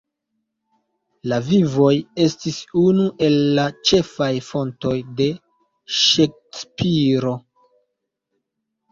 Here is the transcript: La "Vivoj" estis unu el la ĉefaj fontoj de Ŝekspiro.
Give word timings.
La 1.31 1.37
"Vivoj" 1.47 1.89
estis 2.23 2.55
unu 2.83 3.03
el 3.27 3.35
la 3.59 3.65
ĉefaj 3.89 4.29
fontoj 4.47 4.93
de 5.19 5.27
Ŝekspiro. 5.97 7.35